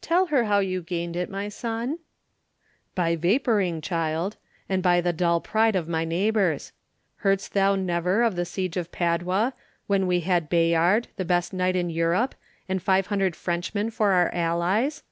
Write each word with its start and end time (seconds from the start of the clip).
"Tell 0.00 0.24
her 0.28 0.44
how 0.44 0.60
you 0.60 0.78
had 0.78 0.86
gained 0.86 1.14
it, 1.14 1.28
my 1.28 1.50
son." 1.50 1.98
"By 2.94 3.16
vapouring, 3.16 3.82
child; 3.82 4.38
and 4.66 4.82
by 4.82 5.02
the 5.02 5.12
dull 5.12 5.42
pride 5.42 5.76
of 5.76 5.86
my 5.86 6.06
neighbours. 6.06 6.72
Heard'st 7.22 7.52
thou 7.52 7.74
never 7.74 8.22
of 8.22 8.34
the 8.34 8.46
siege 8.46 8.78
of 8.78 8.90
Padua, 8.90 9.52
when 9.86 10.06
we 10.06 10.20
had 10.20 10.48
Bayard, 10.48 11.08
the 11.16 11.24
best 11.26 11.52
knight 11.52 11.76
in 11.76 11.90
Europe, 11.90 12.34
and 12.66 12.82
500 12.82 13.36
Frenchmen 13.36 13.90
for 13.90 14.12
our 14.12 14.30
allies? 14.34 15.02